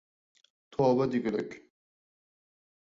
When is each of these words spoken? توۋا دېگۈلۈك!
توۋا 0.77 1.07
دېگۈلۈك! 1.17 1.55